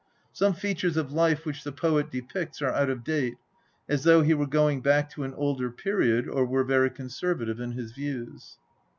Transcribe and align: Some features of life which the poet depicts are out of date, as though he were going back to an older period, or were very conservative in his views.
Some 0.33 0.55
features 0.55 0.97
of 0.97 1.11
life 1.13 1.45
which 1.45 1.63
the 1.63 1.71
poet 1.71 2.09
depicts 2.09 2.59
are 2.63 2.71
out 2.71 2.89
of 2.89 3.03
date, 3.03 3.35
as 3.87 4.03
though 4.03 4.23
he 4.23 4.33
were 4.33 4.47
going 4.47 4.81
back 4.81 5.11
to 5.11 5.23
an 5.23 5.33
older 5.35 5.69
period, 5.69 6.27
or 6.27 6.43
were 6.43 6.63
very 6.63 6.89
conservative 6.89 7.59
in 7.59 7.73
his 7.73 7.91
views. 7.91 8.57